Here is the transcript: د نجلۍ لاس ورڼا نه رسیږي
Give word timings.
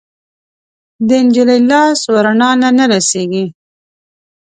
د 1.07 1.09
نجلۍ 1.25 1.59
لاس 1.69 1.99
ورڼا 2.13 2.51
نه 2.77 2.85
رسیږي 2.93 3.45